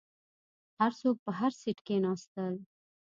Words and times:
هر 0.79 0.91
څوک 1.01 1.15
په 1.25 1.31
هر 1.39 1.51
سیټ 1.61 1.77
کښیناستل. 1.87 2.53